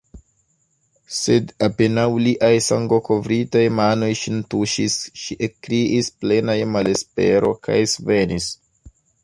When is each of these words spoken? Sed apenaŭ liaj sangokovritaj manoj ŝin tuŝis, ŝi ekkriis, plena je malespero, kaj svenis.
Sed 1.17 1.51
apenaŭ 1.67 2.05
liaj 2.27 2.49
sangokovritaj 2.69 3.63
manoj 3.81 4.11
ŝin 4.23 4.41
tuŝis, 4.55 4.97
ŝi 5.25 5.39
ekkriis, 5.51 6.13
plena 6.25 6.59
je 6.61 6.67
malespero, 6.77 7.57
kaj 7.69 7.81
svenis. 7.97 8.51